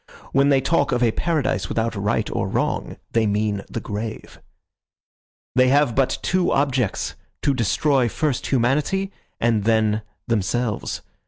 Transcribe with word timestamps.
When 0.31 0.49
they 0.49 0.61
talk 0.61 0.91
of 0.91 1.03
a 1.03 1.11
paradise 1.11 1.69
without 1.69 1.95
right 1.95 2.27
or 2.31 2.47
wrong, 2.47 2.97
they 3.11 3.27
mean 3.27 3.61
the 3.69 3.79
grave. 3.79 4.41
"They 5.53 5.67
have 5.67 5.93
but 5.93 6.17
two 6.23 6.51
objects, 6.51 7.13
to 7.43 7.53
destroy 7.53 8.09
first 8.09 8.47
humanity 8.47 9.11
and 9.39 9.63
then 9.63 10.01
themselves. 10.27 11.03